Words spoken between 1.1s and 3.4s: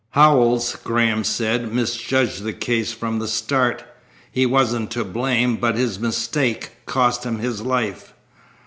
said, "misjudged the case from the